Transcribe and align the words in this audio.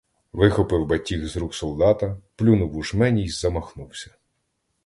Вихопив 0.33 0.85
батіг 0.87 1.25
з 1.27 1.37
рук 1.37 1.55
солдата, 1.55 2.17
плюнув 2.35 2.75
у 2.77 2.83
жмені 2.83 3.23
й 3.23 3.29
замахнувся. 3.29 4.15